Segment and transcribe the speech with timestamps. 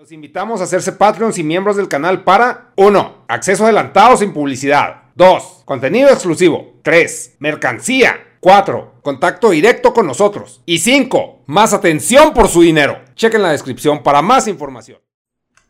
[0.00, 3.24] Los invitamos a hacerse Patreons y miembros del canal para 1.
[3.28, 5.02] Acceso adelantado sin publicidad.
[5.14, 5.64] 2.
[5.66, 6.80] Contenido exclusivo.
[6.82, 7.36] 3.
[7.38, 8.38] Mercancía.
[8.40, 8.94] 4.
[9.02, 10.62] Contacto directo con nosotros.
[10.64, 11.42] Y 5.
[11.48, 12.98] Más atención por su dinero.
[13.14, 15.00] Chequen la descripción para más información.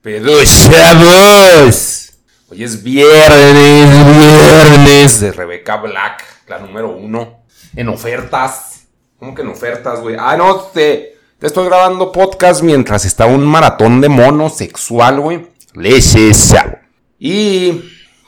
[0.01, 2.12] Pero chavos,
[2.51, 7.42] hoy es viernes, viernes de Rebeca Black, la número uno,
[7.74, 8.87] en ofertas.
[9.19, 10.15] ¿Cómo que en ofertas, güey?
[10.17, 15.47] Ah, no, te, te estoy grabando podcast mientras está un maratón de mono sexual, güey.
[15.73, 16.55] Leches,
[17.19, 17.80] Y,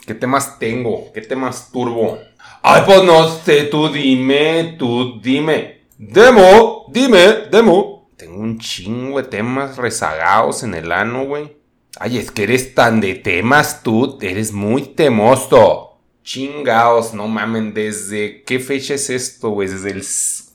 [0.06, 1.12] ¿qué temas tengo?
[1.12, 2.18] ¿Qué temas turbo?
[2.62, 5.82] Ay, pues no sé, tú dime, tú dime.
[5.98, 8.08] Demo, dime, demo.
[8.16, 11.54] Tengo un chingo de temas rezagados en el ano, güey.
[12.00, 15.98] Ay, es que eres tan de temas tú, eres muy temoso.
[16.24, 19.68] Chingaos, no mamen, ¿desde qué fecha es esto, güey?
[19.68, 20.02] Desde el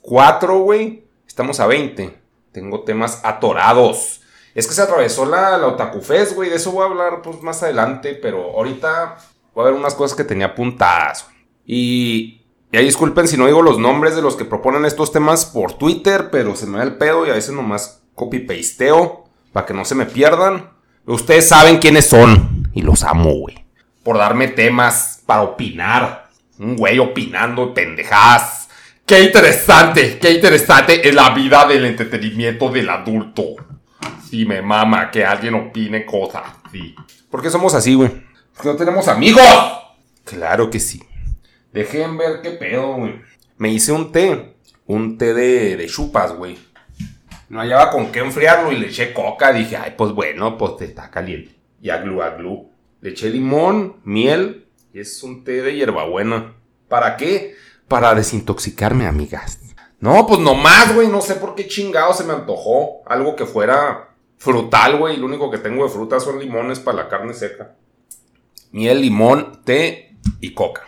[0.01, 1.03] 4, güey.
[1.27, 2.26] Estamos a 20.
[2.51, 4.21] Tengo temas atorados.
[4.55, 6.01] Es que se atravesó la, la Otaku
[6.35, 6.49] güey.
[6.49, 8.15] De eso voy a hablar pues, más adelante.
[8.15, 9.17] Pero ahorita
[9.53, 11.27] voy a ver unas cosas que tenía apuntadas.
[11.65, 15.73] Y, y disculpen si no digo los nombres de los que proponen estos temas por
[15.73, 16.29] Twitter.
[16.31, 19.25] Pero se me da el pedo y a veces nomás copy-pasteo.
[19.53, 20.71] Para que no se me pierdan.
[21.05, 22.69] Ustedes saben quiénes son.
[22.73, 23.65] Y los amo, güey.
[24.03, 26.29] Por darme temas para opinar.
[26.59, 28.66] Un güey opinando pendejadas.
[29.07, 33.55] Qué interesante, qué interesante es la vida del entretenimiento del adulto.
[34.29, 36.43] Sí, me mama que alguien opine cosas.
[36.73, 36.93] Sí.
[37.31, 38.11] ¿Por qué somos así, güey?
[38.53, 39.41] Porque no tenemos amigos.
[40.25, 41.01] Claro que sí.
[41.71, 43.21] Dejen ver qué pedo, güey.
[43.55, 44.57] Me hice un té.
[44.87, 46.57] Un té de, de chupas, güey.
[47.47, 49.53] No hallaba con qué enfriarlo y le eché coca.
[49.53, 51.55] Dije, ay, pues bueno, pues está caliente.
[51.81, 52.69] Y aglu, aglu.
[52.99, 56.55] Le eché limón, miel y es un té de hierbabuena.
[56.89, 57.55] ¿Para qué?
[57.87, 59.59] Para desintoxicarme, amigas.
[59.99, 61.07] No, pues nomás, güey.
[61.07, 63.01] No sé por qué chingado se me antojó.
[63.05, 65.17] Algo que fuera frutal, güey.
[65.17, 67.75] Lo único que tengo de fruta son limones para la carne seca.
[68.71, 70.83] Miel, limón, té y coca.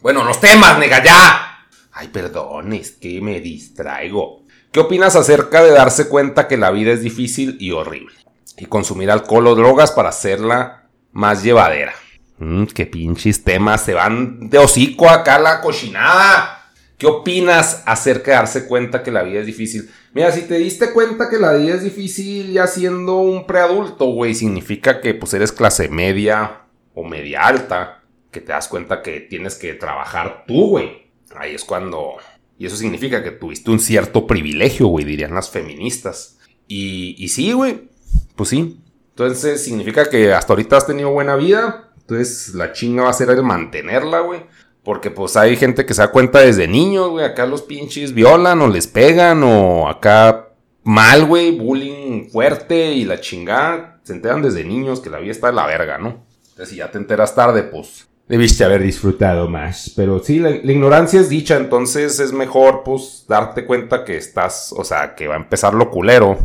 [0.00, 1.66] Bueno, los temas, nega, ya.
[1.92, 4.42] Ay, perdón, es que me distraigo.
[4.70, 8.14] ¿Qué opinas acerca de darse cuenta que la vida es difícil y horrible?
[8.56, 11.94] Y consumir alcohol o drogas para hacerla más llevadera.
[12.38, 16.60] Mmm, qué pinches temas, se van de hocico acá la cochinada.
[16.98, 19.90] ¿Qué opinas acerca de darse cuenta que la vida es difícil?
[20.12, 24.34] Mira, si te diste cuenta que la vida es difícil ya siendo un preadulto, güey,
[24.34, 26.62] significa que pues eres clase media
[26.94, 31.10] o media alta, que te das cuenta que tienes que trabajar tú, güey.
[31.36, 32.16] Ahí es cuando
[32.56, 36.38] y eso significa que tuviste un cierto privilegio, güey, dirían las feministas.
[36.68, 37.88] Y sí, güey,
[38.36, 38.80] pues sí.
[39.10, 41.83] Entonces significa que hasta ahorita has tenido buena vida.
[42.06, 44.40] Entonces la chinga va a ser el mantenerla, güey.
[44.82, 47.24] Porque pues hay gente que se da cuenta desde niños, güey.
[47.24, 50.50] Acá los pinches violan o les pegan o acá
[50.82, 51.52] mal, güey.
[51.52, 54.00] Bullying fuerte y la chingada.
[54.02, 56.26] Se enteran desde niños que la vida está de la verga, ¿no?
[56.50, 59.92] Entonces si ya te enteras tarde, pues debiste haber disfrutado más.
[59.96, 64.84] Pero sí, la, ignorancia es dicha, entonces es mejor, pues, darte cuenta que estás, o
[64.84, 66.38] sea, que va a empezar lo culero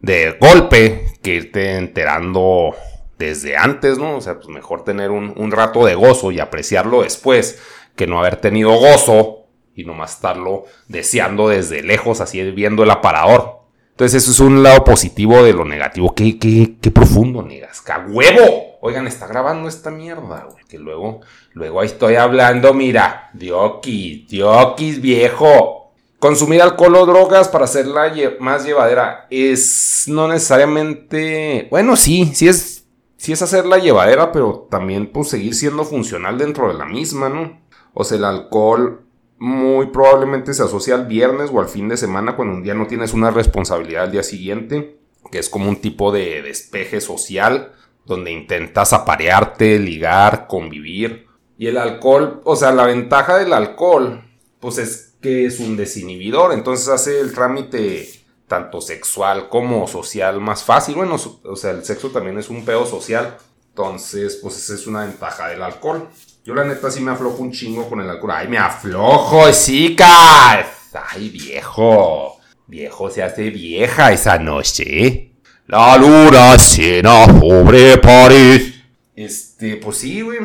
[0.00, 2.74] de golpe que irte enterando
[3.18, 4.16] desde antes, ¿no?
[4.16, 7.60] O sea, pues mejor tener un, un rato de gozo y apreciarlo después
[7.94, 13.56] que no haber tenido gozo y nomás estarlo deseando desde lejos, así viendo el aparador.
[13.96, 16.14] Entonces eso es un lado positivo de lo negativo.
[16.14, 17.80] Qué, qué, qué profundo, negas.
[17.80, 18.76] ¡Qué huevo!
[18.82, 20.64] Oigan, está grabando esta mierda, güey.
[20.68, 21.22] Que luego,
[21.54, 23.30] luego ahí estoy hablando, mira.
[23.32, 25.92] Diokis, diokis, viejo.
[26.18, 31.66] Consumir alcohol o drogas para hacerla más llevadera es no necesariamente...
[31.70, 32.75] Bueno, sí, sí es,
[33.26, 37.60] sí es hacerla llevadera, pero también pues seguir siendo funcional dentro de la misma, ¿no?
[37.92, 39.04] O sea, el alcohol
[39.38, 42.86] muy probablemente se asocia al viernes o al fin de semana cuando un día no
[42.86, 45.00] tienes una responsabilidad al día siguiente,
[45.32, 47.72] que es como un tipo de despeje social
[48.04, 51.26] donde intentas aparearte, ligar, convivir.
[51.58, 54.22] Y el alcohol, o sea, la ventaja del alcohol,
[54.60, 58.08] pues es que es un desinhibidor, entonces hace el trámite
[58.46, 60.94] tanto sexual como social más fácil.
[60.96, 63.36] Bueno, o sea, el sexo también es un pedo social,
[63.68, 66.08] entonces, pues esa es una ventaja del alcohol.
[66.44, 68.32] Yo la neta sí me aflojo un chingo con el alcohol.
[68.36, 70.66] ¡Ay, me aflojo, chicas!
[71.10, 72.38] ¡Ay, viejo!
[72.68, 75.32] Viejo se hace vieja esa noche.
[75.66, 78.80] La luna cena sobre París.
[79.14, 80.38] Este, pues sí, güey.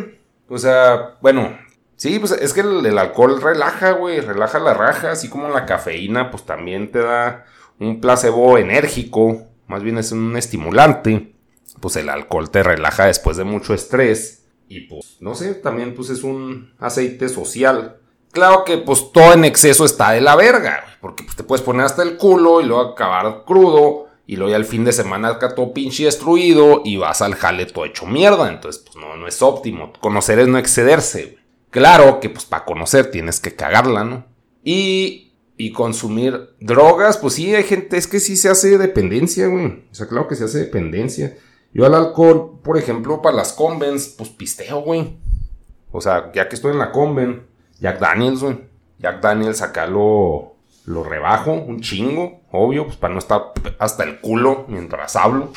[0.50, 1.58] O sea, bueno,
[1.96, 4.20] sí, pues es que el, el alcohol relaja, güey.
[4.20, 7.46] Relaja la raja, así como la cafeína, pues también te da
[7.82, 9.48] un placebo enérgico.
[9.68, 11.34] Más bien es un estimulante.
[11.80, 16.10] Pues el alcohol te relaja después de mucho estrés y pues, no sé, también pues
[16.10, 17.98] es un aceite social.
[18.32, 21.86] Claro que pues todo en exceso está de la verga, porque pues, te puedes poner
[21.86, 25.56] hasta el culo y luego acabar crudo y luego ya el fin de semana acá
[25.56, 28.48] todo pinche destruido y vas al jale todo hecho mierda.
[28.48, 29.92] Entonces, pues no, no es óptimo.
[30.00, 31.38] Conocer es no excederse.
[31.70, 34.26] Claro que pues para conocer tienes que cagarla, ¿no?
[34.64, 35.31] Y,
[35.62, 39.84] y consumir drogas, pues sí, hay gente, es que sí se hace dependencia, güey.
[39.92, 41.38] O sea, claro que se hace dependencia.
[41.72, 45.18] Yo al alcohol, por ejemplo, para las convens, pues pisteo, güey.
[45.92, 47.46] O sea, ya que estoy en la conven,
[47.80, 48.60] Jack Daniels, güey.
[48.98, 50.56] Jack Daniels acá lo,
[50.88, 55.54] rebajo un chingo, obvio, pues para no estar hasta el culo mientras hablo.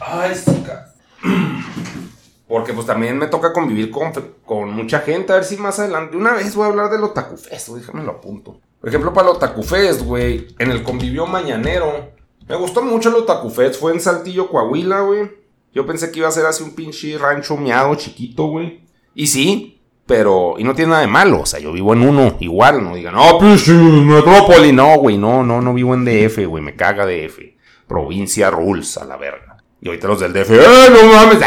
[0.00, 0.94] Ay, chica.
[2.50, 4.12] Porque pues también me toca convivir con,
[4.44, 5.32] con, mucha gente.
[5.32, 6.16] A ver si más adelante.
[6.16, 8.58] Una vez voy a hablar del Otaku Fest, déjame lo apunto.
[8.80, 9.62] Por ejemplo, para el Otaku
[10.04, 10.48] güey.
[10.58, 12.10] En el convivio mañanero.
[12.48, 13.50] Me gustó mucho el Otaku.
[13.50, 15.30] Fue en Saltillo, Coahuila, güey.
[15.72, 18.80] Yo pensé que iba a ser así un pinche rancho miado chiquito, güey.
[19.14, 20.56] Y sí, pero.
[20.58, 21.42] Y no tiene nada de malo.
[21.42, 22.82] O sea, yo vivo en uno, igual.
[22.82, 24.72] No digan, no, pinche metrópoli.
[24.72, 26.64] No, güey, no, no, no vivo en DF, güey.
[26.64, 27.38] Me caga DF.
[27.86, 29.49] Provincia rules, a la verga.
[29.82, 31.38] Y ahorita los del DF, ¡eh, no mames!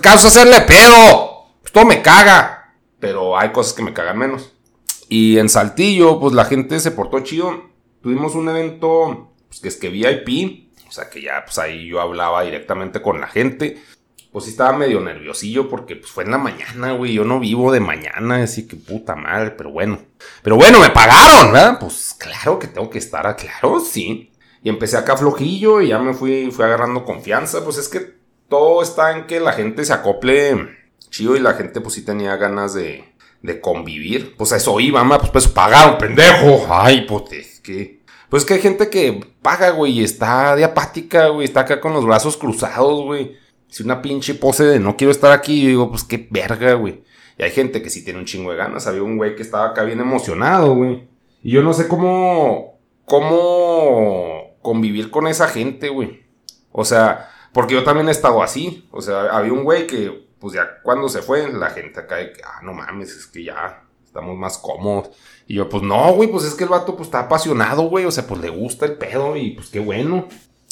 [0.00, 1.46] Caso hacerle pedo.
[1.62, 2.74] Pues todo me caga.
[3.00, 4.52] Pero hay cosas que me cagan menos.
[5.08, 7.70] Y en Saltillo, pues la gente se portó chido.
[8.02, 10.70] Tuvimos un evento, pues que es que VIP.
[10.88, 13.82] O sea que ya, pues ahí yo hablaba directamente con la gente.
[14.30, 17.14] Pues sí estaba medio nerviosillo porque pues fue en la mañana, güey.
[17.14, 19.98] Yo no vivo de mañana, así que puta madre, pero bueno.
[20.42, 21.78] Pero bueno, me pagaron, ¿verdad?
[21.78, 24.31] Pues claro que tengo que estar, claro, sí.
[24.62, 27.64] Y empecé acá flojillo y ya me fui, fui agarrando confianza.
[27.64, 28.14] Pues es que
[28.48, 30.78] todo está en que la gente se acople
[31.10, 33.04] chido y la gente pues sí tenía ganas de,
[33.42, 34.36] de convivir.
[34.36, 36.66] Pues a eso iba, ma, pues, pues pagaron, pendejo.
[36.68, 38.02] Ay, pues que...
[38.28, 41.92] Pues que hay gente que paga, güey, y está de apática, güey, está acá con
[41.92, 43.36] los brazos cruzados, güey.
[43.68, 47.02] Si una pinche pose de no quiero estar aquí, yo digo, pues qué verga, güey.
[47.36, 48.86] Y hay gente que sí tiene un chingo de ganas.
[48.86, 51.06] Había un güey que estaba acá bien emocionado, güey.
[51.42, 56.22] Y yo no sé cómo, cómo convivir con esa gente, güey.
[56.70, 58.88] O sea, porque yo también he estado así.
[58.90, 62.32] O sea, había un güey que, pues ya cuando se fue, la gente acá de
[62.32, 65.10] que, ah, no mames, es que ya estamos más cómodos.
[65.46, 68.04] Y yo, pues no, güey, pues es que el vato pues está apasionado, güey.
[68.04, 70.28] O sea, pues le gusta el pedo y pues qué bueno.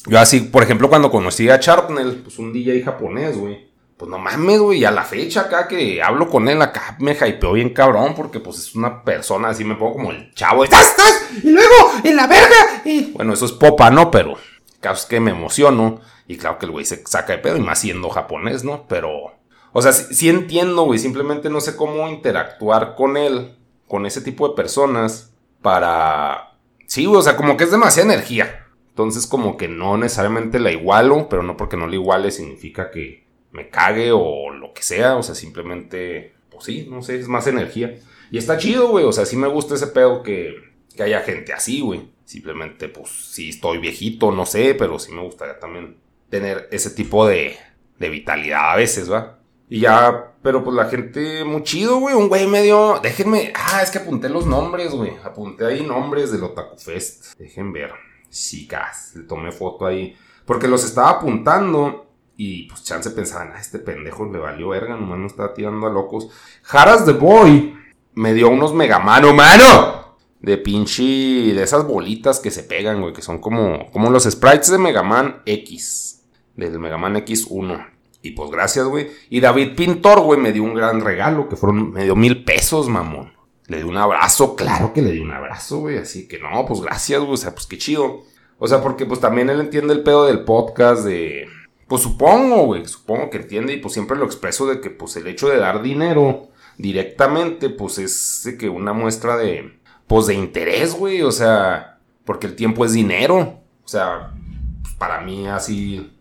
[0.06, 3.69] Yo así, por ejemplo, cuando conocí a Charpnell, pues un DJ japonés, güey.
[4.00, 7.12] Pues no mames, güey, y a la fecha acá que hablo con él acá me
[7.12, 10.64] hypeó bien cabrón porque pues es una persona así, me pongo como el chavo.
[10.64, 11.28] ¡Estás, estás!
[11.44, 12.80] Y luego, en la verga.
[12.86, 14.10] Y bueno, eso es popa, ¿no?
[14.10, 14.38] Pero
[14.80, 16.00] caso es que me emociono.
[16.26, 18.86] Y claro que el güey se saca de pedo y más siendo japonés, ¿no?
[18.88, 19.34] Pero,
[19.74, 24.22] o sea, sí, sí entiendo, güey, simplemente no sé cómo interactuar con él, con ese
[24.22, 26.56] tipo de personas para...
[26.86, 28.66] Sí, güey, o sea, como que es demasiada energía.
[28.88, 33.28] Entonces como que no necesariamente la igualo, pero no porque no la iguale significa que
[33.52, 37.46] me cague o lo que sea, o sea, simplemente, pues sí, no sé, es más
[37.46, 37.98] energía.
[38.30, 40.54] Y está chido, güey, o sea, sí me gusta ese pedo que,
[40.94, 42.10] que haya gente así, güey.
[42.24, 45.96] Simplemente, pues, si estoy viejito, no sé, pero sí me gustaría también
[46.28, 47.56] tener ese tipo de,
[47.98, 49.40] de vitalidad a veces, ¿va?
[49.68, 52.16] Y ya, pero pues la gente muy chido, güey.
[52.16, 52.98] Un güey medio.
[53.00, 53.52] Déjenme.
[53.54, 55.12] Ah, es que apunté los nombres, güey.
[55.22, 57.38] Apunté ahí nombres del Otaku Fest.
[57.38, 57.92] Dejen ver.
[58.28, 60.16] Chicas, le tomé foto ahí.
[60.44, 62.09] Porque los estaba apuntando.
[62.42, 65.90] Y pues chance pensaban, ah, este pendejo le valió verga, nomás no estaba tirando a
[65.90, 66.30] locos.
[66.62, 67.74] Jaras the Boy
[68.14, 70.16] me dio unos megamano, mano.
[70.40, 71.02] De pinche.
[71.02, 73.12] De esas bolitas que se pegan, güey.
[73.12, 76.22] Que son como, como los sprites de Megaman X.
[76.56, 77.86] Del Megaman X1.
[78.22, 79.10] Y pues gracias, güey.
[79.28, 81.46] Y David Pintor, güey, me dio un gran regalo.
[81.46, 83.34] Que fueron, me dio mil pesos, mamón.
[83.66, 85.98] Le di un abrazo, claro que le di un abrazo, güey.
[85.98, 87.34] Así que no, pues gracias, güey.
[87.34, 88.22] O sea, pues qué chido.
[88.58, 91.46] O sea, porque pues también él entiende el pedo del podcast de...
[91.90, 95.26] Pues supongo, güey, supongo que entiende y pues siempre lo expreso de que pues el
[95.26, 99.80] hecho de dar dinero directamente pues es que una muestra de...
[100.06, 103.58] Pues de interés, güey, o sea, porque el tiempo es dinero.
[103.84, 104.32] O sea,
[104.80, 106.16] pues, para mí así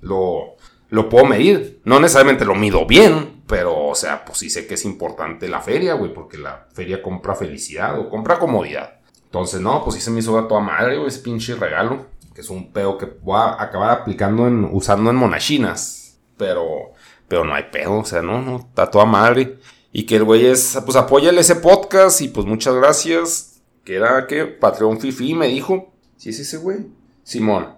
[0.00, 0.56] lo,
[0.88, 1.80] lo puedo medir.
[1.84, 5.60] No necesariamente lo mido bien, pero, o sea, pues sí sé que es importante la
[5.60, 8.94] feria, güey, porque la feria compra felicidad o compra comodidad.
[9.26, 12.06] Entonces, no, pues sí se me hizo a toda madre, güey, ese pinche regalo.
[12.34, 16.18] Que es un pedo que voy a acabar aplicando en, usando en monachinas.
[16.36, 16.92] Pero,
[17.28, 19.58] pero no hay pedo, o sea, no, no, está toda madre.
[19.92, 23.60] Y que el güey es, pues apóyale ese podcast y pues muchas gracias.
[23.84, 25.92] Que era que Patreon Fifi me dijo.
[26.16, 26.86] Sí, es ese güey.
[27.22, 27.76] Simón.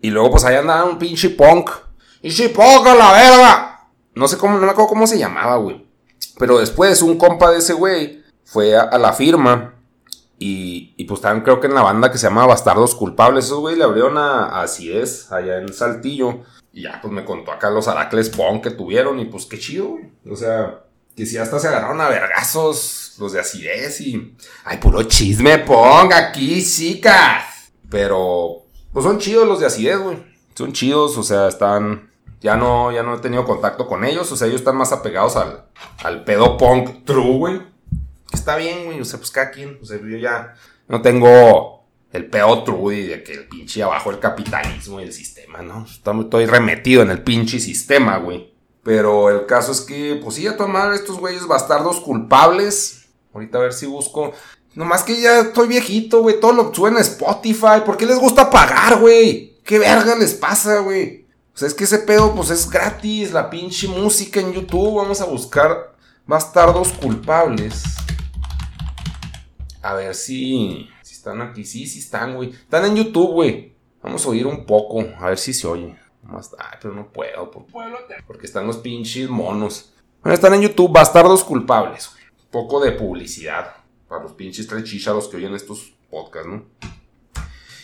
[0.00, 1.70] Y luego pues ahí andaba un pinche punk.
[2.22, 3.88] Si punk a la verga.
[4.14, 5.86] No sé cómo, no me acuerdo cómo se llamaba, güey.
[6.38, 9.74] Pero después un compa de ese güey fue a, la firma.
[10.42, 13.44] Y, y, pues estaban creo que en la banda que se llama Bastardos Culpables.
[13.44, 16.40] Esos güey le abrieron a, es, allá en Saltillo.
[16.72, 19.20] Y ya pues me contó acá los Aracles Pong que tuvieron.
[19.20, 20.10] Y pues qué chido, güey.
[20.30, 20.80] O sea,
[21.14, 24.34] que si hasta se agarraron a vergazos los de acidez y.
[24.64, 27.70] Ay, puro chisme, Pong aquí, chicas.
[27.90, 30.24] Pero Pues son chidos los de acidez, güey.
[30.54, 32.08] Son chidos, o sea, están.
[32.40, 34.32] Ya no, ya no he tenido contacto con ellos.
[34.32, 35.66] O sea, ellos están más apegados al,
[36.02, 37.69] al pedo punk true, güey.
[38.32, 39.00] Está bien, güey.
[39.00, 39.78] O sea, pues cada quien.
[39.82, 40.54] O sea, yo ya
[40.88, 45.12] no tengo el pedo true y de que el pinche abajo el capitalismo y el
[45.12, 45.86] sistema, ¿no?
[45.86, 48.52] Estoy remetido en el pinche sistema, güey.
[48.82, 53.08] Pero el caso es que, pues sí, a tomar estos güeyes bastardos culpables.
[53.32, 54.32] Ahorita a ver si busco.
[54.74, 56.40] Nomás que ya estoy viejito, güey.
[56.40, 57.82] Todo lo suena Spotify.
[57.84, 59.58] ¿Por qué les gusta pagar, güey?
[59.64, 61.26] ¿Qué verga les pasa, güey?
[61.54, 63.32] O sea, es que ese pedo, pues es gratis.
[63.32, 64.96] La pinche música en YouTube.
[64.96, 65.94] Vamos a buscar
[66.26, 67.82] bastardos culpables.
[69.82, 70.88] A ver si.
[71.02, 71.64] Si están aquí.
[71.64, 72.50] Sí, sí están, güey.
[72.50, 73.74] Están en YouTube, güey.
[74.02, 75.04] Vamos a oír un poco.
[75.18, 75.96] A ver si se oye.
[76.58, 77.50] Ay, pero no puedo.
[78.26, 79.92] Porque están los pinches monos.
[80.22, 80.92] Bueno, están en YouTube.
[80.92, 82.24] Bastardos culpables, güey.
[82.50, 83.76] Poco de publicidad.
[84.08, 86.64] Para los pinches tres chicharos que oyen estos podcasts, ¿no?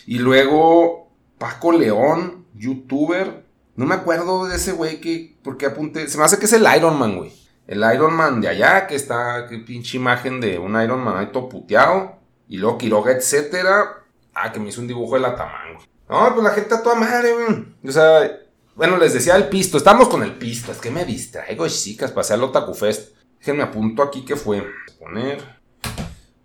[0.05, 1.07] Y luego.
[1.37, 3.45] Paco León, youtuber.
[3.75, 5.37] No me acuerdo de ese güey que.
[5.43, 6.07] Porque apunté.
[6.07, 7.31] Se me hace que es el Iron Man, güey.
[7.67, 11.27] El Iron Man de allá, que está, qué pinche imagen de un Iron Man ahí
[11.33, 12.15] todo puteado.
[12.47, 14.03] Y luego Quiroga, etcétera.
[14.33, 15.79] Ah, que me hizo un dibujo de la tamango.
[16.09, 17.65] No, pues la gente a toda madre, güey.
[17.85, 18.39] O sea,
[18.75, 19.77] bueno, les decía el pisto.
[19.77, 20.71] Estamos con el pisto.
[20.71, 22.11] Es que me distraigo, chicas.
[22.11, 23.17] Pasé al Otaku Fest.
[23.39, 24.65] Déjenme apunto aquí que fue.
[24.97, 25.43] Poner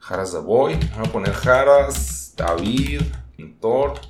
[0.01, 0.75] Jaras de Boy.
[0.97, 3.03] Voy a poner Jaras, David,
[3.37, 4.01] Pintor,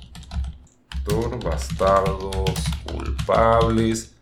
[0.89, 2.53] Pintor, Bastardos,
[2.85, 4.15] Culpables,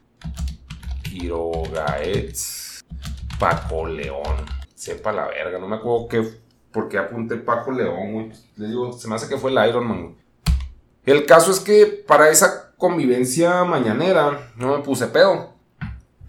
[1.03, 2.61] Quirogaets.
[3.41, 4.45] Paco León.
[4.75, 6.24] Sepa la verga, no me acuerdo qué,
[6.71, 8.31] por qué apunté Paco León, güey.
[8.55, 10.15] Le digo, se me hace que fue el Iron Man,
[11.03, 15.55] El caso es que para esa convivencia mañanera no me puse pedo.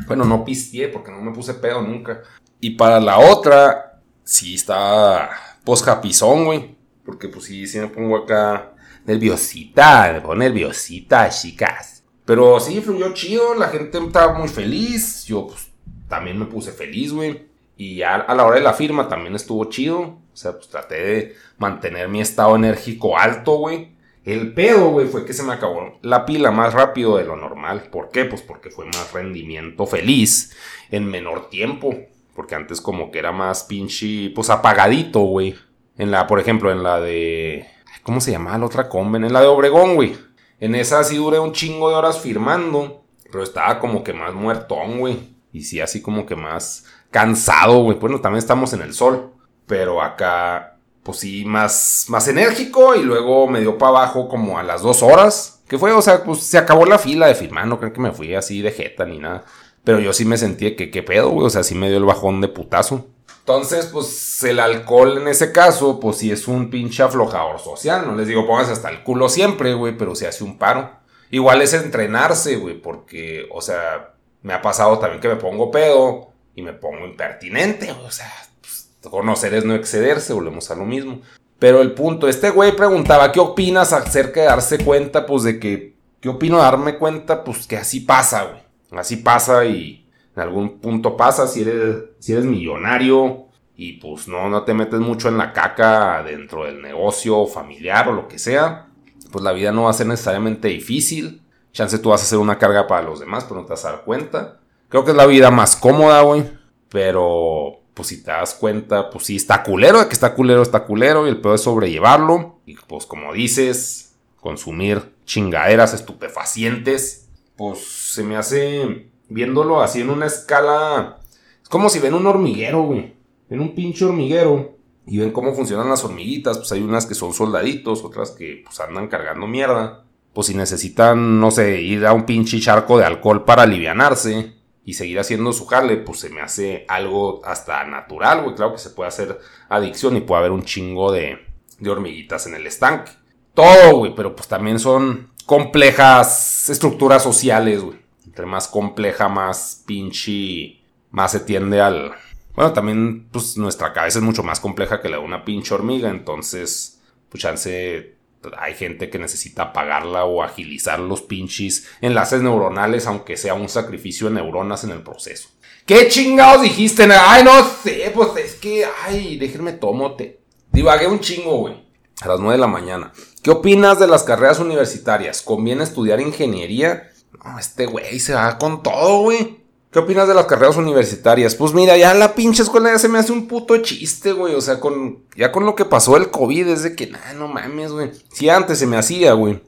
[0.07, 2.23] Bueno, no pisteé porque no me puse pedo nunca.
[2.61, 5.31] Y para la otra, sí está
[5.64, 6.78] posjapizón, güey.
[7.04, 8.73] Porque pues sí, sí me pongo acá
[9.04, 12.04] nerviosita, me pongo nerviosita, chicas.
[12.25, 15.25] Pero sí, fluyó chido, la gente estaba muy feliz.
[15.25, 15.72] Yo pues
[16.12, 17.47] también me puse feliz, güey.
[17.78, 20.00] Y a, a, la hora de la firma también estuvo chido.
[20.00, 23.97] O sea, pues traté de mantener mi estado enérgico alto, güey.
[24.26, 27.85] El pedo, güey, fue que se me acabó la pila más rápido de lo normal.
[27.90, 28.26] ¿Por qué?
[28.26, 30.54] Pues porque fue más rendimiento feliz
[30.90, 31.95] en menor tiempo.
[32.35, 35.54] Porque antes como que era más pinche, pues apagadito, güey.
[35.97, 37.66] En la, por ejemplo, en la de...
[38.02, 39.25] ¿Cómo se llamaba la otra conven?
[39.25, 40.14] En la de Obregón, güey.
[40.61, 43.02] En esa sí duré un chingo de horas firmando.
[43.31, 45.32] Pero estaba como que más muertón, güey.
[45.53, 47.99] Y sí, así como que más cansado, güey.
[47.99, 49.33] Bueno, también estamos en el sol.
[49.67, 52.95] Pero acá, pues sí, más, más enérgico.
[52.95, 55.63] Y luego me dio para abajo como a las dos horas.
[55.69, 57.67] Que fue, o sea, pues se acabó la fila de firmar.
[57.67, 59.45] No creo que me fui así de jeta ni nada.
[59.85, 61.47] Pero yo sí me sentí que qué pedo, güey.
[61.47, 63.07] O sea, sí me dio el bajón de putazo.
[63.41, 68.07] Entonces, pues el alcohol en ese caso, pues sí es un pinche aflojador social.
[68.07, 70.93] No les digo pónganse hasta el culo siempre, güey, pero se hace un paro.
[71.31, 74.12] Igual es entrenarse, güey, porque, o sea,
[74.43, 78.31] me ha pasado también que me pongo pedo y me pongo impertinente, o sea,
[78.61, 81.21] pues, conocer es no excederse, volvemos a lo mismo.
[81.59, 85.95] Pero el punto, este güey preguntaba, ¿qué opinas acerca de darse cuenta, pues de que,
[86.21, 87.45] ¿qué opino darme cuenta?
[87.45, 88.63] Pues que así pasa, güey.
[88.91, 93.47] Así pasa y en algún punto pasa si eres, si eres millonario
[93.77, 98.13] y pues no, no te metes mucho en la caca dentro del negocio familiar o
[98.13, 98.89] lo que sea.
[99.31, 101.42] Pues la vida no va a ser necesariamente difícil
[101.73, 103.93] Chance tú vas a hacer una carga para los demás, pero no te vas a
[103.93, 104.61] dar cuenta.
[104.88, 106.45] Creo que es la vida más cómoda, güey.
[106.91, 110.07] Pero, pues si te das cuenta, pues sí está culero.
[110.07, 111.26] Que está culero, está culero.
[111.26, 112.59] Y el peor es sobrellevarlo.
[112.67, 117.31] Y pues como dices, consumir chingaderas estupefacientes.
[117.57, 117.79] Pues
[118.12, 121.19] se me hace, viéndolo así en una escala...
[121.62, 123.14] Es como si ven un hormiguero, güey.
[123.49, 124.76] Ven un pinche hormiguero.
[125.07, 126.59] Y ven cómo funcionan las hormiguitas.
[126.59, 131.41] Pues hay unas que son soldaditos, otras que pues andan cargando mierda pues si necesitan,
[131.41, 135.67] no sé, ir a un pinche charco de alcohol para alivianarse y seguir haciendo su
[135.67, 138.55] jale, pues se me hace algo hasta natural, güey.
[138.55, 141.39] Claro que se puede hacer adicción y puede haber un chingo de,
[141.79, 143.12] de hormiguitas en el estanque.
[143.55, 148.01] Todo, güey, pero pues también son complejas estructuras sociales, güey.
[148.25, 152.12] Entre más compleja, más pinche, más se tiende al...
[152.55, 156.11] Bueno, también, pues nuestra cabeza es mucho más compleja que la de una pinche hormiga,
[156.11, 158.15] entonces, pues chance
[158.59, 164.29] hay gente que necesita apagarla o agilizar los pinches enlaces neuronales, aunque sea un sacrificio
[164.29, 165.49] de neuronas en el proceso.
[165.87, 167.09] ¿Qué chingados dijiste?
[167.11, 170.41] Ay, no sé, pues es que, ay, déjenme tomote.
[170.71, 171.85] Divagué un chingo, güey.
[172.21, 173.13] A las 9 de la mañana.
[173.43, 175.43] ¿Qué opinas de las carreras universitarias?
[175.43, 177.11] ¿Conviene estudiar ingeniería?
[177.45, 179.62] No, este güey se va con todo, güey.
[179.93, 181.55] ¿Qué opinas de las carreras universitarias?
[181.55, 184.55] Pues mira, ya la pinche escuela ya se me hace un puto chiste, güey.
[184.55, 187.47] O sea, con ya con lo que pasó el COVID es de que, nah, no
[187.47, 188.11] mames, güey.
[188.33, 189.61] Si antes se me hacía, güey.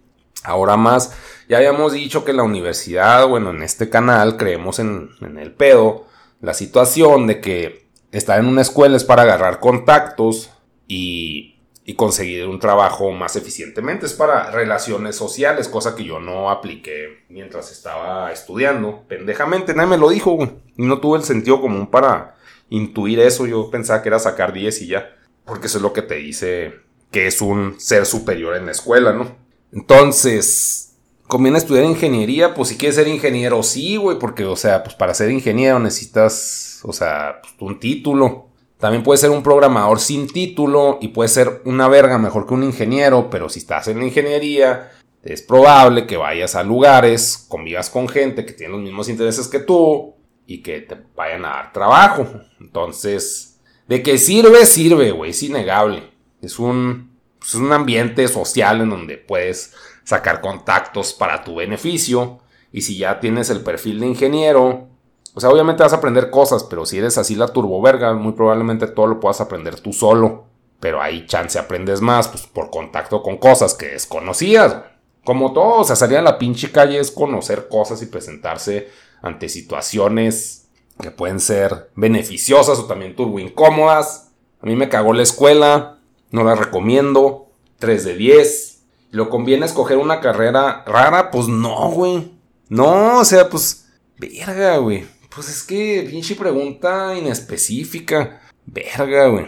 [0.42, 1.12] Ahora más,
[1.46, 6.06] ya habíamos dicho que la universidad, bueno, en este canal creemos en, en el pedo,
[6.40, 10.50] la situación de que estar en una escuela es para agarrar contactos
[10.88, 11.53] y
[11.84, 14.06] y conseguir un trabajo más eficientemente.
[14.06, 19.04] Es para relaciones sociales, cosa que yo no apliqué mientras estaba estudiando.
[19.06, 20.38] Pendejamente, nadie me lo dijo,
[20.76, 22.36] Y no tuve el sentido común para
[22.70, 23.46] intuir eso.
[23.46, 25.14] Yo pensaba que era sacar 10 y ya.
[25.44, 26.72] Porque eso es lo que te dice
[27.10, 29.36] que es un ser superior en la escuela, ¿no?
[29.72, 30.96] Entonces,
[31.28, 35.14] conviene estudiar ingeniería, pues si quieres ser ingeniero, sí, güey, porque, o sea, pues para
[35.14, 38.48] ser ingeniero necesitas, o sea, pues, un título.
[38.78, 42.64] También puede ser un programador sin título y puede ser una verga mejor que un
[42.64, 44.90] ingeniero, pero si estás en la ingeniería,
[45.22, 49.60] es probable que vayas a lugares, convivas con gente que tiene los mismos intereses que
[49.60, 50.14] tú
[50.46, 52.26] y que te vayan a dar trabajo.
[52.60, 56.10] Entonces, de qué sirve, sirve, güey, es innegable.
[56.42, 62.40] Es un, es un ambiente social en donde puedes sacar contactos para tu beneficio.
[62.70, 64.88] Y si ya tienes el perfil de ingeniero,
[65.34, 68.86] o sea, obviamente vas a aprender cosas, pero si eres así la turboverga, muy probablemente
[68.86, 70.44] todo lo puedas aprender tú solo.
[70.78, 74.76] Pero ahí chance aprendes más, pues por contacto con cosas que desconocías.
[75.24, 78.88] Como todo, o sea, salir a la pinche calle es conocer cosas y presentarse
[79.22, 80.68] ante situaciones
[81.00, 84.30] que pueden ser beneficiosas o también turbo incómodas.
[84.60, 85.98] A mí me cagó la escuela,
[86.30, 87.48] no la recomiendo.
[87.78, 88.82] 3 de 10.
[89.10, 91.30] ¿Lo conviene escoger una carrera rara?
[91.30, 92.32] Pues no, güey.
[92.68, 93.88] No, o sea, pues,
[94.18, 95.06] verga, güey.
[95.34, 98.40] Pues es que, pinche pregunta inespecífica.
[98.66, 99.46] Verga, güey.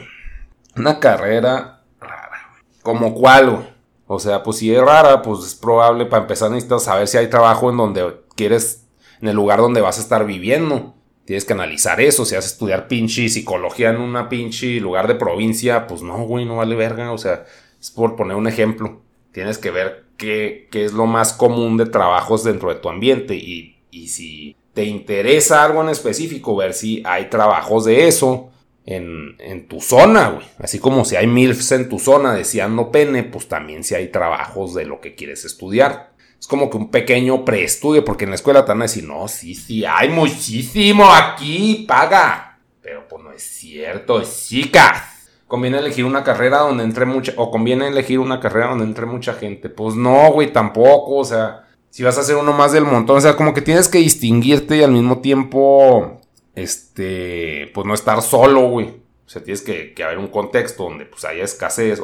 [0.76, 2.62] Una carrera rara, güey.
[2.83, 3.76] ¿Como cuál, güey?
[4.09, 7.28] O sea, pues si es rara, pues es probable para empezar necesitas saber si hay
[7.28, 8.87] trabajo en donde quieres,
[9.21, 10.95] en el lugar donde vas a estar viviendo.
[11.25, 12.25] Tienes que analizar eso.
[12.25, 16.45] Si vas a estudiar pinche psicología en una pinche lugar de provincia, pues no, güey,
[16.45, 17.12] no vale verga.
[17.12, 17.45] O sea,
[17.81, 19.02] es por poner un ejemplo.
[19.33, 23.35] Tienes que ver qué, qué es lo más común de trabajos dentro de tu ambiente.
[23.35, 28.50] Y, y si te interesa algo en específico, ver si hay trabajos de eso
[28.85, 30.44] en, tu zona, güey.
[30.59, 34.74] Así como si hay MILFs en tu zona deseando pene, pues también si hay trabajos
[34.74, 36.12] de lo que quieres estudiar.
[36.38, 39.27] Es como que un pequeño preestudio, porque en la escuela te van a decir, no,
[39.29, 42.59] sí, sí, hay muchísimo aquí, paga.
[42.83, 45.31] Pero pues no es cierto, chicas.
[45.46, 49.33] Conviene elegir una carrera donde entre mucha, o conviene elegir una carrera donde entre mucha
[49.33, 49.70] gente.
[49.70, 53.20] Pues no, güey, tampoco, o sea, si vas a hacer uno más del montón, o
[53.20, 56.20] sea, como que tienes que distinguirte y al mismo tiempo,
[56.55, 58.87] este, pues no estar solo, güey.
[59.27, 62.01] O sea, tienes que, haber un contexto donde pues haya escasez,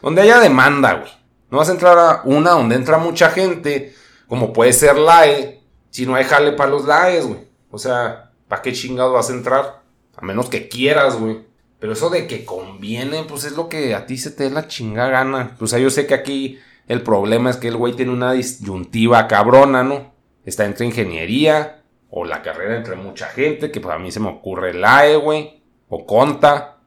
[0.00, 1.10] donde haya demanda, güey.
[1.50, 3.94] No vas a entrar a una donde entra mucha gente,
[4.28, 7.40] como puede ser LAE, si no hay jale para los LAEs, güey.
[7.70, 9.82] O sea, ¿para qué chingado vas a entrar?
[10.16, 11.40] A menos que quieras, güey.
[11.78, 14.68] Pero eso de que conviene, pues es lo que a ti se te dé la
[14.68, 15.56] chingada gana.
[15.58, 19.28] O sea, yo sé que aquí el problema es que el güey tiene una disyuntiva
[19.28, 20.12] cabrona, ¿no?
[20.44, 24.28] Está entre ingeniería o la carrera entre mucha gente, que pues a mí se me
[24.28, 26.78] ocurre la E, güey, o Conta.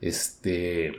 [0.00, 0.92] Este...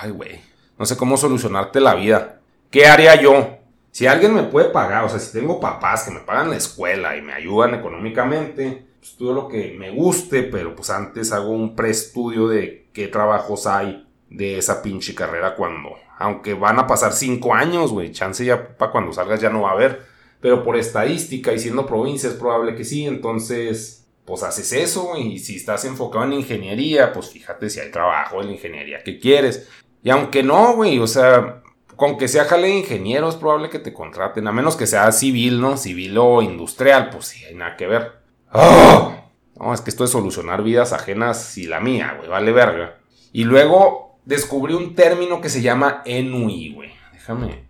[0.00, 0.40] Ay, güey.
[0.78, 2.40] No sé cómo solucionarte la vida.
[2.70, 3.58] ¿Qué haría yo?
[3.90, 7.16] Si alguien me puede pagar, o sea, si tengo papás que me pagan la escuela
[7.16, 11.74] y me ayudan económicamente, pues todo lo que me guste, pero pues antes hago un
[11.74, 17.54] preestudio de qué trabajos hay de esa pinche carrera cuando aunque van a pasar cinco
[17.54, 18.12] años, güey.
[18.12, 20.06] Chance ya para cuando salgas ya no va a haber.
[20.40, 23.06] Pero por estadística y siendo provincia es probable que sí.
[23.06, 25.34] Entonces, pues haces eso, güey.
[25.34, 29.18] Y si estás enfocado en ingeniería, pues fíjate si hay trabajo en la ingeniería que
[29.18, 29.68] quieres.
[30.02, 31.62] Y aunque no, güey, o sea,
[31.96, 34.46] con que sea jale de ingeniero es probable que te contraten.
[34.46, 35.76] A menos que sea civil, ¿no?
[35.76, 38.12] Civil o industrial, pues sí, hay nada que ver.
[38.52, 39.24] ¡Ah!
[39.58, 42.98] No, es que esto es solucionar vidas ajenas y la mía, güey, vale verga.
[43.32, 46.90] Y luego descubrí un término que se llama enui, güey.
[47.12, 47.64] Déjame.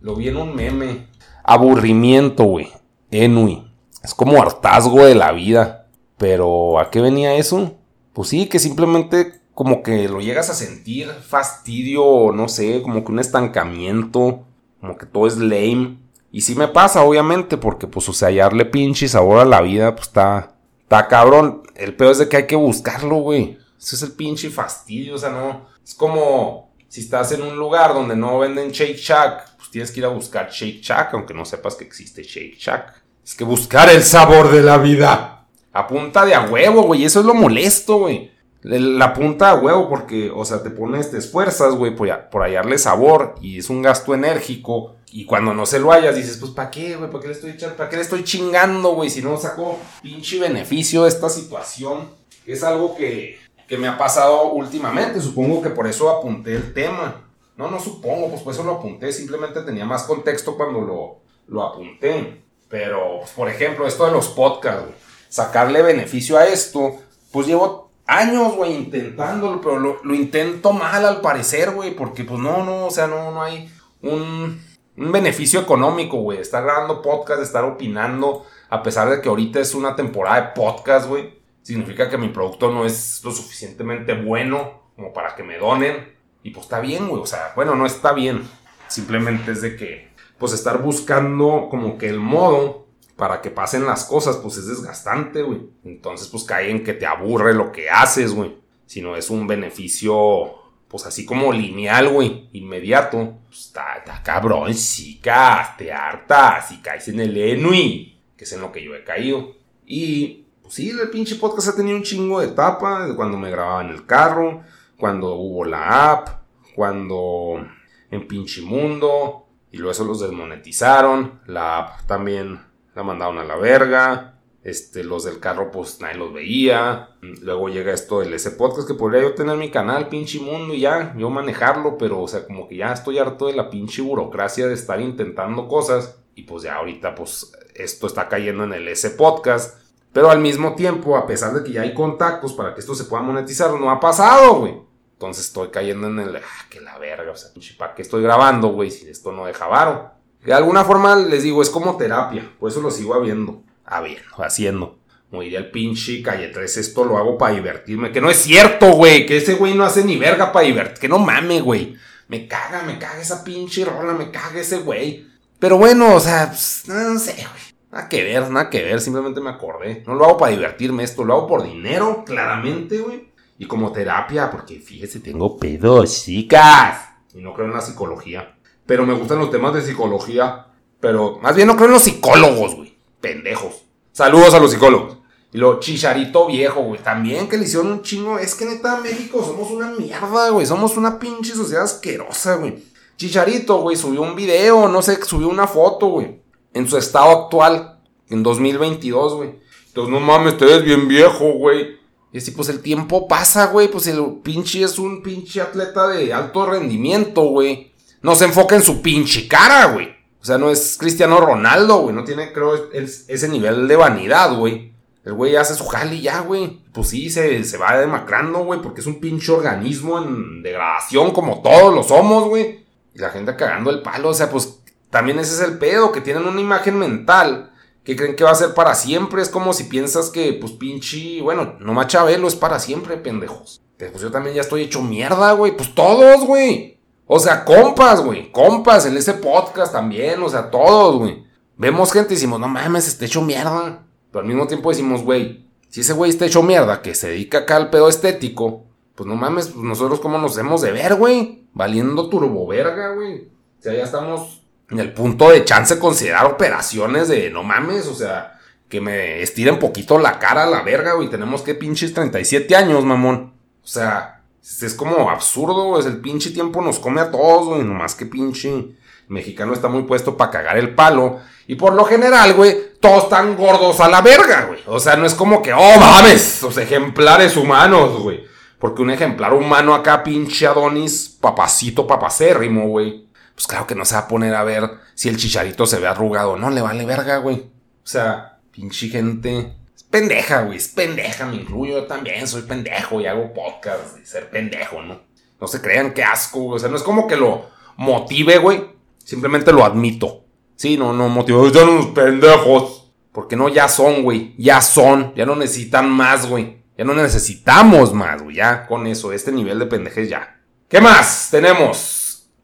[0.00, 1.08] Lo vi en un meme.
[1.42, 2.68] Aburrimiento, güey.
[3.10, 3.66] Enui.
[4.04, 5.88] Es como hartazgo de la vida.
[6.18, 7.74] Pero, ¿a qué venía eso?
[8.12, 13.12] Pues sí, que simplemente como que lo llegas a sentir fastidio, no sé, como que
[13.12, 14.44] un estancamiento,
[14.80, 15.98] como que todo es lame.
[16.30, 19.94] Y sí me pasa, obviamente, porque pues, o sea, hallarle pinche sabor a la vida,
[19.94, 21.62] pues está, está cabrón.
[21.74, 23.58] El peor es de que hay que buscarlo, güey.
[23.82, 27.94] Ese es el pinche fastidio, o sea, no, es como si estás en un lugar
[27.94, 31.44] donde no venden Shake Shack, pues tienes que ir a buscar Shake Shack, aunque no
[31.44, 33.02] sepas que existe Shake Shack.
[33.24, 35.46] Es que buscar el sabor de la vida.
[35.72, 37.04] A punta de a huevo, güey.
[37.04, 38.30] Eso es lo molesto, güey.
[38.62, 42.78] La punta a huevo porque, o sea, te pones, te esfuerzas, güey, por, por hallarle
[42.78, 44.96] sabor y es un gasto enérgico.
[45.10, 47.10] Y cuando no se lo hayas, dices, pues, ¿para qué, güey?
[47.10, 47.76] ¿Para qué le estoy echando?
[47.76, 49.08] ¿Para qué le estoy chingando, güey?
[49.08, 52.10] Si no saco pinche beneficio de esta situación.
[52.46, 53.38] Es algo que,
[53.72, 55.18] que me ha pasado últimamente.
[55.18, 57.22] Supongo que por eso apunté el tema.
[57.56, 59.10] No, no supongo, pues por eso lo apunté.
[59.14, 62.44] Simplemente tenía más contexto cuando lo, lo apunté.
[62.68, 64.92] Pero, pues, por ejemplo, esto de los podcasts,
[65.30, 66.96] sacarle beneficio a esto,
[67.30, 72.62] pues llevo años, güey, intentándolo, pero lo, intento mal al parecer, güey, porque pues no,
[72.66, 74.62] no, o sea, no, no hay un,
[74.98, 76.40] un beneficio económico, güey.
[76.40, 81.08] Estar grabando podcast, estar opinando, a pesar de que ahorita es una temporada de podcast,
[81.08, 86.12] güey, significa que mi producto no es lo suficientemente bueno como para que me donen.
[86.42, 88.42] Y pues está bien, güey, o sea, bueno, no está bien.
[88.88, 94.04] Simplemente es de que, pues estar buscando como que el modo para que pasen las
[94.04, 95.60] cosas, pues es desgastante, güey.
[95.84, 98.56] Entonces, pues cae en que te aburre lo que haces, güey.
[98.86, 100.54] Si no es un beneficio,
[100.88, 103.38] pues así como lineal, güey, inmediato.
[103.46, 108.60] Pues está, está cabrón, chicas, te hartas y caes en el enui, que es en
[108.60, 109.54] lo que yo he caído.
[109.86, 113.82] Y, pues sí, el pinche podcast ha tenido un chingo de etapa, cuando me grababa
[113.82, 114.62] en el carro,
[114.98, 116.28] cuando hubo la app,
[116.74, 117.66] cuando
[118.10, 122.60] en pinche mundo, y luego eso los desmonetizaron, la app también
[122.94, 124.28] la mandaron a la verga.
[124.64, 127.16] Este, los del carro, pues nadie los veía.
[127.20, 130.80] Luego llega esto del ese podcast que podría yo tener mi canal, pinche mundo, y
[130.80, 134.68] ya, yo manejarlo, pero, o sea, como que ya estoy harto de la pinche burocracia
[134.68, 136.22] de estar intentando cosas.
[136.36, 139.81] Y pues ya ahorita, pues, esto está cayendo en el ese podcast.
[140.12, 143.04] Pero al mismo tiempo, a pesar de que ya hay contactos para que esto se
[143.04, 144.74] pueda monetizar, no ha pasado, güey.
[145.14, 148.68] Entonces estoy cayendo en el, ah, que la verga, o sea, ¿para qué estoy grabando,
[148.68, 148.90] güey?
[148.90, 150.10] Si esto no deja varo.
[150.44, 154.98] De alguna forma les digo, es como terapia, por eso lo sigo habiendo, habiendo, haciendo.
[155.30, 158.12] Como diría el pinche calle 3, esto lo hago para divertirme.
[158.12, 160.98] Que no es cierto, güey, que ese güey no hace ni verga para divertir.
[160.98, 161.96] Que no mame, güey.
[162.28, 165.26] Me caga, me caga esa pinche rola, me caga ese güey.
[165.58, 167.71] Pero bueno, o sea, pues, no sé, güey.
[167.92, 170.02] Nada que ver, nada que ver, simplemente me acordé.
[170.06, 173.30] No lo hago para divertirme esto, lo hago por dinero, claramente, güey.
[173.58, 177.10] Y como terapia, porque fíjese, tengo pedos, chicas.
[177.34, 180.66] Y no creo en la psicología pero me gustan los temas de psicología.
[181.00, 182.96] Pero más bien no creo en los psicólogos, güey.
[183.20, 183.84] Pendejos.
[184.12, 185.18] Saludos a los psicólogos.
[185.52, 187.02] Y lo chicharito viejo, güey.
[187.02, 188.38] También que le hicieron un chingo.
[188.38, 190.66] Es que neta, México somos una mierda, güey.
[190.66, 192.84] Somos una pinche sociedad asquerosa, güey.
[193.16, 196.41] Chicharito, güey, subió un video, no sé, subió una foto, güey.
[196.74, 198.00] En su estado actual.
[198.28, 199.54] En 2022, güey.
[199.88, 202.00] Entonces, no mames, te ves bien viejo, güey.
[202.32, 203.88] Y así, pues el tiempo pasa, güey.
[203.88, 208.82] Pues el pinche es un pinche atleta de alto rendimiento, güey no se enfoca en
[208.82, 210.08] su pinche cara, güey.
[210.40, 212.14] O sea, no es Cristiano Ronaldo, güey.
[212.14, 214.92] No tiene, creo, ese nivel de vanidad, güey.
[215.24, 216.80] El güey hace su jali ya, güey.
[216.92, 221.62] Pues sí, se, se va demacrando, güey, porque es un pinche organismo en degradación como
[221.62, 222.84] todos lo somos, güey.
[223.14, 224.81] Y la gente cagando el palo, o sea, pues
[225.12, 227.70] también ese es el pedo, que tienen una imagen mental
[228.02, 229.42] que creen que va a ser para siempre.
[229.42, 233.82] Es como si piensas que, pues pinche, bueno, no Machabelo es para siempre, pendejos.
[233.98, 235.76] Pues yo también ya estoy hecho mierda, güey.
[235.76, 236.98] Pues todos, güey.
[237.26, 238.50] O sea, compas, güey.
[238.50, 240.42] Compas en ese podcast también.
[240.42, 241.44] O sea, todos, güey.
[241.76, 244.06] Vemos gente y decimos, no mames, está hecho mierda.
[244.30, 247.58] Pero al mismo tiempo decimos, güey, si ese güey está hecho mierda, que se dedica
[247.58, 251.66] acá al pedo estético, pues no mames, pues nosotros cómo nos hemos de ver, güey.
[251.74, 253.42] Valiendo turbo verga, güey.
[253.78, 254.61] O sea, ya estamos
[254.92, 259.78] en el punto de chance considerar operaciones de no mames, o sea, que me estiren
[259.78, 261.30] poquito la cara a la verga, güey.
[261.30, 263.54] Tenemos que pinches 37 años, mamón.
[263.82, 267.82] O sea, es como absurdo, es el pinche tiempo nos come a todos, güey.
[267.82, 268.94] Nomás que pinche
[269.28, 271.40] mexicano está muy puesto para cagar el palo.
[271.66, 274.80] Y por lo general, güey, todos están gordos a la verga, güey.
[274.86, 278.44] O sea, no es como que, oh, mames, los ejemplares humanos, güey.
[278.78, 283.21] Porque un ejemplar humano acá, pinche Adonis, papacito, papacérrimo, güey.
[283.54, 286.06] Pues claro que no se va a poner a ver si el chicharito se ve
[286.06, 286.56] arrugado.
[286.56, 287.56] No, le vale verga, güey.
[287.56, 289.74] O sea, pinche gente
[290.12, 290.76] pendeja, güey.
[290.76, 292.00] Es pendeja, me incluyo.
[292.00, 295.20] Yo también soy pendejo y hago podcast de ser pendejo, ¿no?
[295.60, 296.76] No se crean qué asco, güey.
[296.76, 298.84] O sea, no es como que lo motive, güey.
[299.24, 300.44] Simplemente lo admito.
[300.76, 301.68] Sí, no, no motivo.
[301.72, 303.10] Son unos pendejos.
[303.32, 304.54] Porque no, ya son, güey.
[304.58, 305.34] Ya son.
[305.34, 306.82] Ya no necesitan más, güey.
[306.98, 308.56] Ya no necesitamos más, güey.
[308.56, 310.60] Ya con eso, este nivel de pendejez ya.
[310.88, 312.21] ¿Qué más tenemos?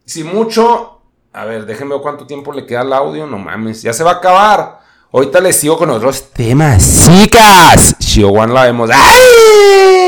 [0.08, 1.02] Si mucho.
[1.34, 3.26] A ver, déjenme ver cuánto tiempo le queda al audio.
[3.26, 4.80] No mames, ya se va a acabar.
[5.12, 7.04] Ahorita les sigo con otros temas.
[7.04, 7.94] Chicas,
[8.24, 8.88] One la vemos.
[8.90, 10.07] ¡Ay!